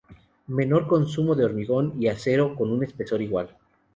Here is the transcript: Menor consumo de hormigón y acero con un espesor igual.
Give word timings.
Menor 0.47 0.87
consumo 0.87 1.35
de 1.35 1.45
hormigón 1.45 1.93
y 2.01 2.07
acero 2.07 2.55
con 2.55 2.71
un 2.71 2.83
espesor 2.83 3.21
igual. 3.21 3.55